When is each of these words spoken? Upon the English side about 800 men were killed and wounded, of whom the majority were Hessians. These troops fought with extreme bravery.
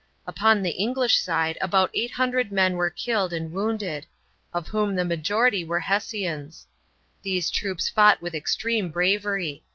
Upon 0.25 0.63
the 0.63 0.71
English 0.71 1.19
side 1.19 1.59
about 1.61 1.91
800 1.93 2.51
men 2.51 2.75
were 2.75 2.89
killed 2.89 3.31
and 3.33 3.51
wounded, 3.51 4.07
of 4.51 4.67
whom 4.69 4.95
the 4.95 5.05
majority 5.05 5.63
were 5.63 5.81
Hessians. 5.81 6.65
These 7.21 7.51
troops 7.51 7.87
fought 7.87 8.19
with 8.19 8.33
extreme 8.33 8.89
bravery. 8.89 9.63